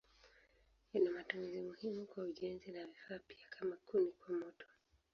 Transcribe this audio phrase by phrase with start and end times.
[0.93, 4.67] Ina matumizi muhimu kwa ujenzi na vifaa pia kama kuni kwa moto.